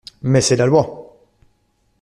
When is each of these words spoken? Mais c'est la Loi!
Mais 0.23 0.41
c'est 0.41 0.55
la 0.55 0.65
Loi! 0.65 1.15